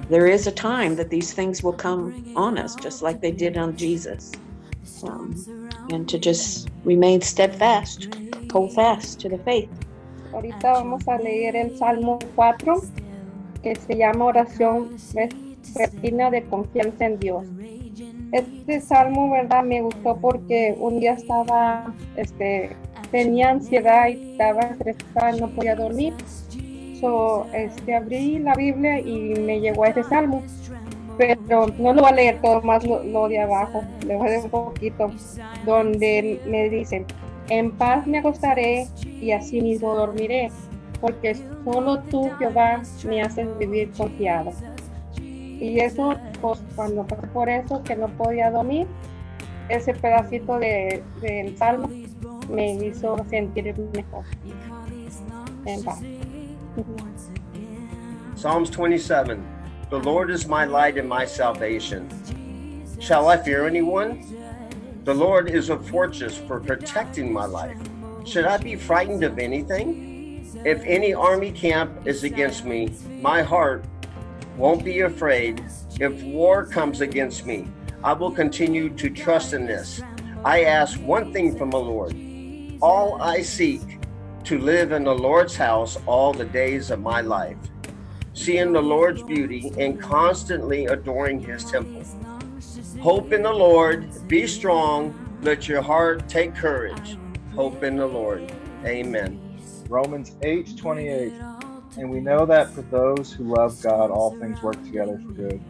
[0.08, 3.56] there is a time that these things will come on us, just like they did
[3.56, 4.32] on Jesus.
[5.04, 5.32] Um,
[5.92, 8.08] and to just remain steadfast,
[8.50, 9.70] hold fast to the faith.
[10.32, 12.82] Ahorita vamos a leer el Salmo 4,
[13.62, 14.90] que se llama Oración
[15.74, 17.46] de Confianza en Dios.
[18.32, 19.64] Este salmo, ¿verdad?
[19.64, 22.76] Me gustó porque un día estaba, este,
[23.10, 26.14] tenía ansiedad y estaba estresada, no podía dormir.
[27.00, 30.42] So, este, abrí la Biblia y me llegó ese salmo.
[31.18, 34.30] pero no lo voy a leer todo más lo, lo de abajo, le voy a
[34.30, 35.10] leer un poquito,
[35.66, 37.04] donde me dicen,
[37.50, 38.86] en paz me acostaré
[39.20, 40.50] y así mismo dormiré,
[41.00, 44.52] porque solo tú, Jehová, me haces vivir confiado.
[45.60, 48.86] Y eso, pues cuando pasé por eso, que no podía dormir,
[49.68, 51.88] ese pedacito de, del salmo
[52.48, 54.24] me hizo sentir mejor.
[55.66, 56.00] En paz.
[58.34, 59.36] Psalms 27
[59.90, 62.08] The Lord is my light and my salvation.
[62.98, 64.24] Shall I fear anyone?
[65.04, 67.76] The Lord is a fortress for protecting my life.
[68.24, 70.46] Should I be frightened of anything?
[70.64, 73.84] If any army camp is against me, my heart
[74.56, 75.64] won't be afraid.
[76.00, 77.68] If war comes against me,
[78.02, 80.02] I will continue to trust in this.
[80.44, 82.16] I ask one thing from the Lord.
[82.80, 83.98] All I seek
[84.44, 87.58] to live in the Lord's house all the days of my life,
[88.32, 92.02] seeing the Lord's beauty and constantly adoring his temple.
[93.00, 97.18] Hope in the Lord, be strong, let your heart take courage.
[97.54, 98.50] Hope in the Lord.
[98.84, 99.58] Amen.
[99.88, 101.59] Romans 8 28.
[101.96, 105.60] And we know that for those who love God, all things work together for good.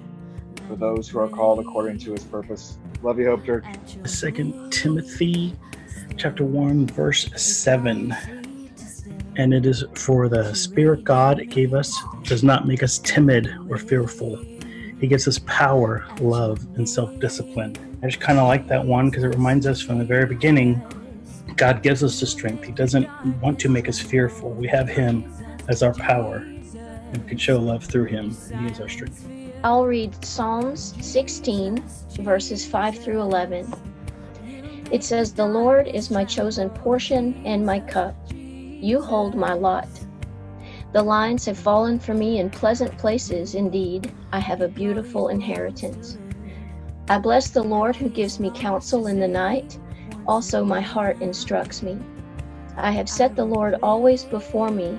[0.68, 2.78] For those who are called according to his purpose.
[3.02, 3.64] Love you, Hope Church.
[4.04, 5.56] Second Timothy
[6.20, 8.14] chapter 1 verse 7
[9.36, 13.78] and it is for the spirit god gave us does not make us timid or
[13.78, 14.36] fearful
[15.00, 19.24] he gives us power love and self-discipline i just kind of like that one because
[19.24, 20.82] it reminds us from the very beginning
[21.56, 23.08] god gives us the strength he doesn't
[23.40, 25.24] want to make us fearful we have him
[25.68, 29.26] as our power and can show love through him and he is our strength
[29.62, 31.84] I'll read Psalms 16,
[32.20, 33.70] verses 5 through 11.
[34.90, 38.16] It says, The Lord is my chosen portion and my cup.
[38.32, 39.86] You hold my lot.
[40.94, 43.54] The lines have fallen for me in pleasant places.
[43.54, 46.16] Indeed, I have a beautiful inheritance.
[47.10, 49.78] I bless the Lord who gives me counsel in the night.
[50.26, 51.98] Also, my heart instructs me.
[52.78, 54.98] I have set the Lord always before me.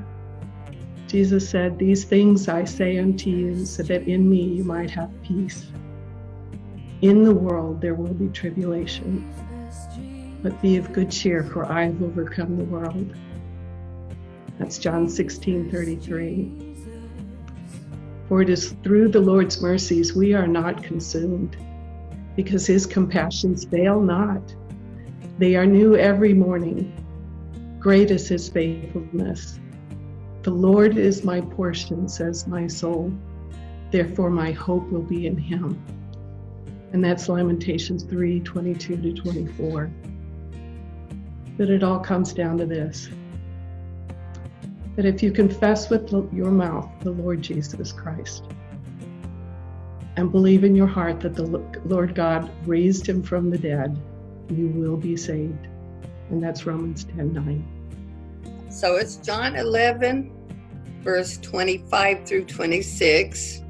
[1.11, 5.11] Jesus said, These things I say unto you, so that in me you might have
[5.23, 5.65] peace.
[7.01, 9.29] In the world there will be tribulation,
[10.41, 13.13] but be of good cheer, for I have overcome the world.
[14.57, 16.77] That's John 16 33.
[18.29, 21.57] For it is through the Lord's mercies we are not consumed,
[22.37, 24.55] because his compassions fail not.
[25.39, 26.89] They are new every morning.
[27.81, 29.59] Great is his faithfulness.
[30.43, 33.13] The Lord is my portion, says my soul.
[33.91, 35.79] Therefore, my hope will be in him.
[36.93, 39.91] And that's Lamentations 3 22 to 24.
[41.57, 43.09] But it all comes down to this
[44.95, 48.43] that if you confess with your mouth the Lord Jesus Christ
[50.17, 51.45] and believe in your heart that the
[51.85, 53.97] Lord God raised him from the dead,
[54.49, 55.67] you will be saved.
[56.29, 57.80] And that's Romans 10 9.
[58.71, 60.31] So it's John 11,
[61.03, 63.63] verse 25 through 26.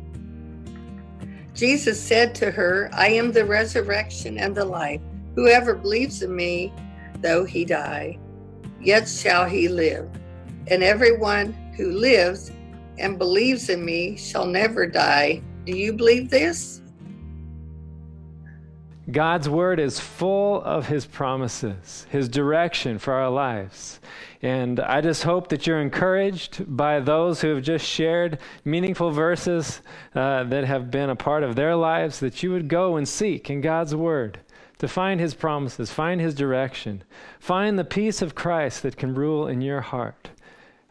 [1.55, 5.01] Jesus said to her, I am the resurrection and the life.
[5.33, 6.71] Whoever believes in me,
[7.19, 8.19] though he die,
[8.79, 10.07] yet shall he live.
[10.67, 12.51] And everyone who lives
[12.99, 15.41] and believes in me shall never die.
[15.65, 16.83] Do you believe this?
[19.09, 23.99] God's word is full of his promises, his direction for our lives.
[24.43, 29.81] And I just hope that you're encouraged by those who have just shared meaningful verses
[30.13, 33.49] uh, that have been a part of their lives, that you would go and seek
[33.49, 34.39] in God's word
[34.77, 37.03] to find his promises, find his direction,
[37.39, 40.29] find the peace of Christ that can rule in your heart.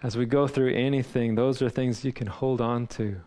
[0.03, 3.21] As we go through anything, those are things you can hold on to.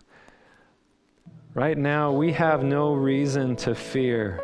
[1.53, 4.41] Right now, we have no reason to fear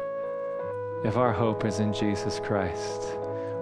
[1.03, 3.17] if our hope is in Jesus Christ.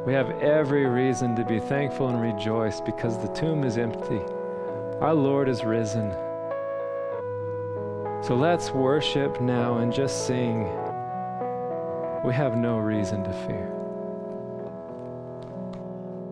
[0.05, 4.21] We have every reason to be thankful and rejoice because the tomb is empty.
[5.01, 6.11] Our Lord is risen.
[8.23, 10.63] So let's worship now and just sing.
[12.23, 13.71] We have no reason to fear.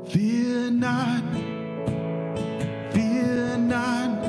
[0.06, 1.24] Fear not,
[2.92, 4.26] fear not,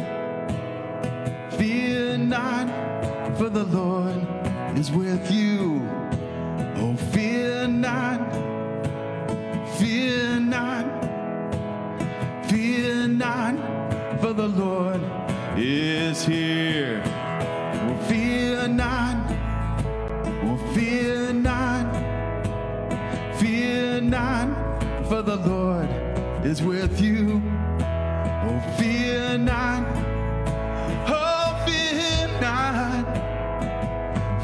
[1.52, 2.68] fear not,
[3.38, 4.26] for the Lord
[4.78, 5.75] is with you.
[7.86, 8.18] Fear not,
[9.78, 10.86] fear not,
[12.48, 13.54] fear not,
[14.20, 15.00] for the Lord
[15.56, 17.00] is here.
[17.06, 19.30] Oh, fear not,
[20.42, 21.86] oh, fear not,
[23.38, 24.48] fear not,
[25.06, 25.88] for the Lord
[26.44, 27.40] is with you.
[27.78, 29.84] Oh, fear not,
[31.06, 33.06] oh, fear not,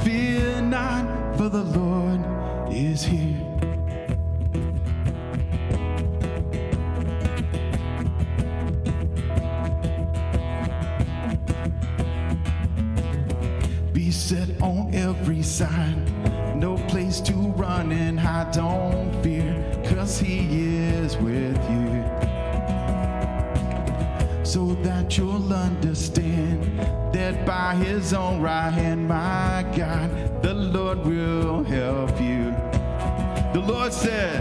[0.04, 1.81] fear not, for the Lord
[15.52, 16.56] side.
[16.56, 18.52] No place to run and hide.
[18.52, 19.52] Don't fear,
[19.84, 20.38] cause he
[20.78, 22.04] is with you.
[24.44, 26.78] So that you'll understand
[27.12, 32.50] that by his own right hand, my God, the Lord will help you.
[33.52, 34.40] The Lord said,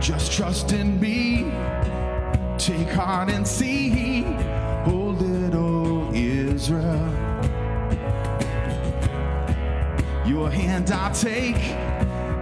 [0.00, 1.52] just trust in me.
[2.58, 4.24] Take heart and see,
[4.86, 7.21] oh little Israel.
[10.42, 11.54] Your hand I'll take,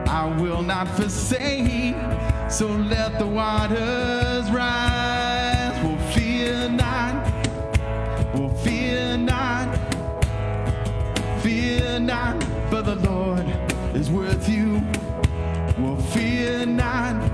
[0.08, 1.94] I will not forsake.
[2.48, 5.84] So let the waters rise.
[5.84, 7.14] Will fear not,
[8.34, 9.68] will fear not,
[11.42, 13.46] fear not, for the Lord
[13.94, 14.82] is with you.
[15.78, 17.29] Will fear not,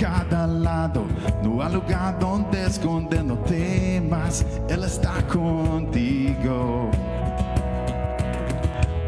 [0.00, 1.04] cada lado.
[1.42, 6.90] No hay lugar donde esconder, no temas, Él está contigo.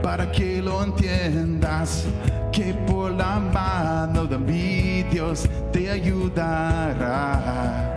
[0.03, 2.05] Para que lo entiendas,
[2.53, 7.95] que por la mano de mi Dios te ayudará.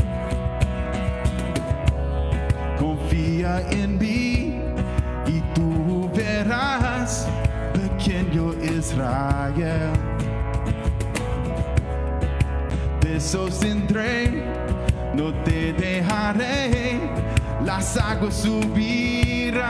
[2.80, 4.62] Confía en mí
[5.28, 7.28] y tú verás,
[7.74, 10.05] pequeño Israel.
[13.16, 14.44] Te sostendré,
[15.14, 17.00] no te dejaré,
[17.64, 19.62] las aguas subirán,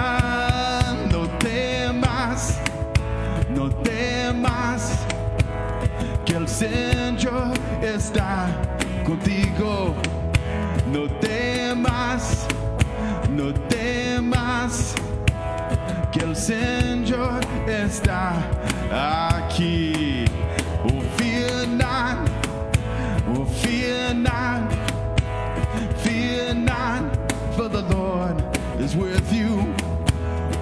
[1.12, 2.58] no temas,
[3.56, 4.98] no temas,
[6.26, 8.48] que el Señor está
[9.06, 9.94] contigo,
[10.92, 12.48] no temas,
[13.30, 14.96] no temas,
[16.12, 18.34] que el Señor está
[19.38, 20.05] aquí.
[28.86, 29.74] Is with you.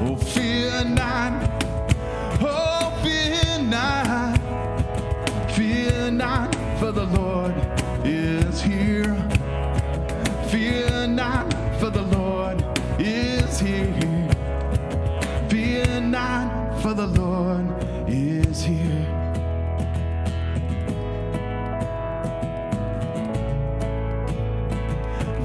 [0.05, 1.33] Oh, fear not,
[2.39, 4.37] oh, fear not,
[5.51, 7.53] fear not, for the Lord
[8.05, 9.13] is here.
[10.47, 11.51] Fear not,
[11.81, 12.63] for the Lord
[12.97, 14.29] is here.
[15.49, 17.65] Fear not, for the Lord
[18.07, 19.05] is here.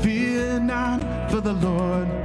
[0.01, 2.18] Fear not, for the Lord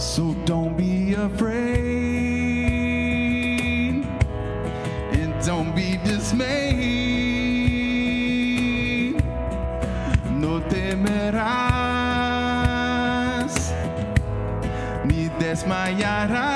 [0.00, 1.60] So don't be afraid
[5.12, 6.80] and don't be dismayed.
[10.40, 11.20] No temerás
[15.04, 16.49] ni desmayarás.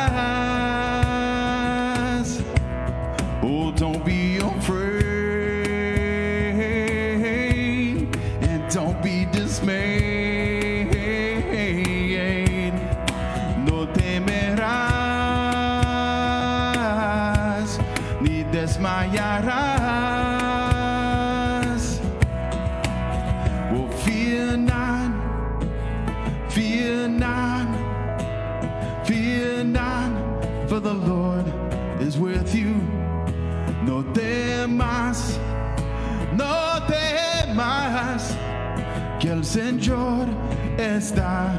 [41.05, 41.53] Está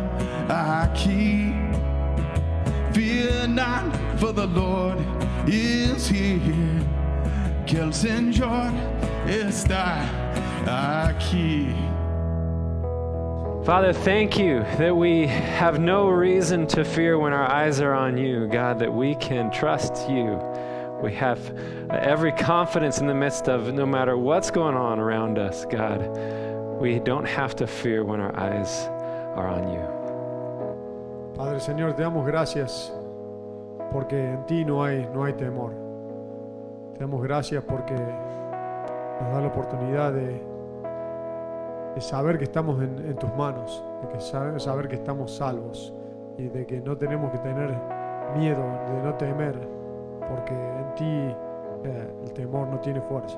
[0.49, 1.53] aquí.
[2.93, 4.97] Fear not, for the Lord
[5.47, 6.81] is here.
[7.67, 8.71] El Señor
[9.27, 10.07] está
[10.65, 11.75] aquí.
[13.65, 18.17] Father, thank you that we have no reason to fear when our eyes are on
[18.17, 20.39] you, God, that we can trust you
[21.03, 21.39] We have
[21.91, 25.99] every confidence in the midst of no matter what's going on around us, God.
[26.79, 28.89] We don't have to fear when our eyes
[29.35, 31.35] are on you.
[31.35, 32.93] Padre Señor, te damos gracias
[33.91, 35.73] porque en ti no hay, no hay temor.
[36.93, 40.41] Te damos gracias porque nos da la oportunidad de,
[41.93, 45.93] de saber que estamos en, en tus manos, de que saber, saber que estamos salvos
[46.37, 47.69] y de que no tenemos que tener
[48.37, 48.63] miedo,
[48.93, 49.55] de no temer,
[50.29, 51.35] porque en ti
[51.83, 53.37] eh, el temor no tiene fuerza.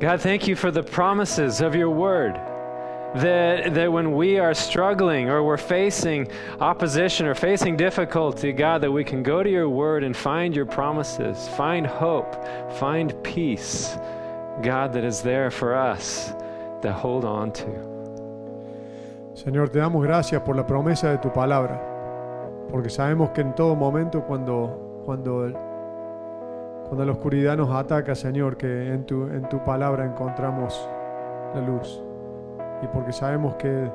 [0.00, 2.51] God, thank you for the promises of your word.
[3.14, 6.28] That, that when we are struggling or we're facing
[6.60, 10.64] opposition or facing difficulty, God, that we can go to your word and find your
[10.64, 12.34] promises, find hope,
[12.78, 13.98] find peace,
[14.62, 16.32] God, that is there for us
[16.80, 17.92] to hold on to.
[19.34, 21.80] Señor, te damos gracias por la promesa de tu palabra,
[22.70, 25.52] porque sabemos que en todo momento cuando, cuando,
[26.88, 30.88] cuando la oscuridad nos ataca, Señor, que en tu, en tu palabra encontramos
[31.54, 32.02] la luz.
[32.82, 33.90] Y porque sabemos que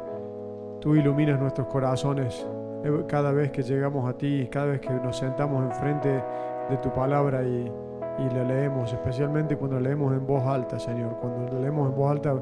[0.80, 2.48] tú iluminas nuestros corazones
[2.84, 6.24] eh, cada vez que llegamos a ti, cada vez que nos sentamos enfrente
[6.70, 7.72] de tu palabra y,
[8.20, 11.96] y la leemos, especialmente cuando la leemos en voz alta, Señor, cuando la leemos en
[11.96, 12.36] voz alta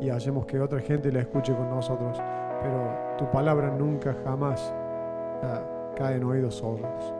[0.00, 2.20] y hacemos que otra gente la escuche con nosotros.
[2.62, 4.72] Pero tu palabra nunca jamás
[5.42, 5.60] ah,
[5.96, 7.14] cae en oídos sordos.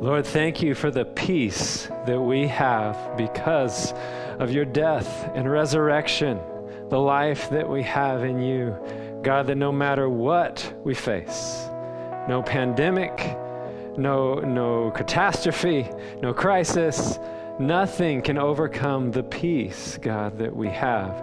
[0.00, 3.94] Lord, thank you for the peace that we have because
[4.38, 6.38] of your death and resurrection,
[6.88, 8.76] the life that we have in you.
[9.22, 11.68] God, that no matter what we face,
[12.28, 13.36] no pandemic,
[13.96, 15.88] no, no catastrophe,
[16.22, 17.18] no crisis,
[17.58, 21.16] nothing can overcome the peace, God, that we have,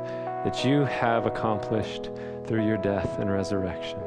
[0.43, 2.09] that you have accomplished
[2.45, 3.99] through your death and resurrection.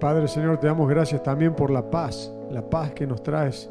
[0.00, 3.68] Padre Señor, te damos gracias también por la paz, la paz que nos traes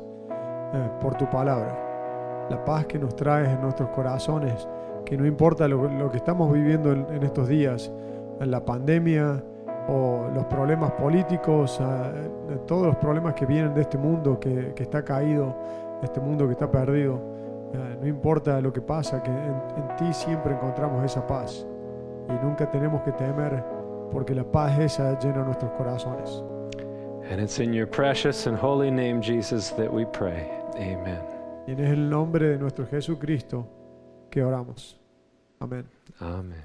[0.73, 4.67] eh, por tu palabra, la paz que nos traes en nuestros corazones,
[5.05, 7.91] que no importa lo, lo que estamos viviendo en, en estos días,
[8.39, 9.43] la pandemia
[9.87, 14.83] o los problemas políticos, eh, todos los problemas que vienen de este mundo que, que
[14.83, 15.55] está caído,
[16.01, 17.19] este mundo que está perdido,
[17.73, 21.65] eh, no importa lo que pasa, que en, en ti siempre encontramos esa paz
[22.29, 23.63] y nunca tenemos que temer
[24.11, 26.43] porque la paz esa llena nuestros corazones.
[27.29, 30.49] And it's in your precious and holy name, Jesus, that we pray.
[30.75, 31.19] Amen.
[31.65, 33.65] Y en el nombre de nuestro Jesucristo
[34.33, 34.95] que oramos.
[35.59, 35.85] Amén.
[36.19, 36.63] Amen.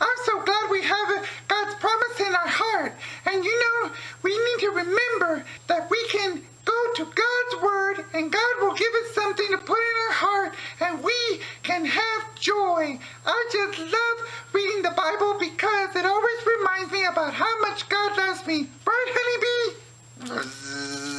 [0.00, 2.94] I'm so glad we have God's promise in our heart.
[3.26, 3.92] And you know,
[4.24, 8.92] we need to remember that we can go to God's word and God will give
[9.04, 12.98] us something to put in our heart and we can have joy.
[13.24, 18.18] I just love reading the Bible because it always reminds me about how much God
[18.18, 18.66] loves me.
[18.84, 21.11] Right, honeybee?